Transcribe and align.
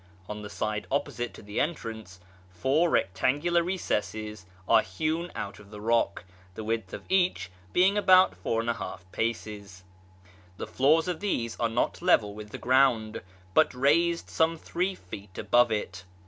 On 0.27 0.41
the 0.41 0.49
side 0.49 0.87
opposite 0.89 1.31
to 1.35 1.43
the 1.43 1.59
entrance, 1.59 2.19
four 2.49 2.89
rectangular 2.89 3.61
recesses 3.61 4.47
are 4.67 4.81
hewn 4.81 5.31
out 5.35 5.59
of 5.59 5.69
the 5.69 5.79
rock, 5.79 6.25
the 6.55 6.63
width 6.63 6.91
of 6.91 7.03
each 7.07 7.51
being 7.71 7.99
about 7.99 8.35
4l 8.43 8.99
paces. 9.11 9.83
The 10.57 10.65
floors 10.65 11.07
of 11.07 11.19
these 11.19 11.55
are 11.59 11.69
not 11.69 12.01
level 12.01 12.33
with 12.33 12.49
the 12.49 12.57
ground, 12.57 13.21
but 13.53 13.75
raised 13.75 14.27
some 14.31 14.57
three 14.57 14.95
feet 14.95 15.37
above 15.37 15.71
it. 15.71 16.03